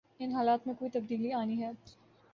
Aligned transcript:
ان 0.19 0.31
حالات 0.31 0.67
میں 0.67 0.75
کوئی 0.79 0.91
تبدیلی 0.91 1.33
آنی 1.33 1.63
ہے۔ 1.63 1.71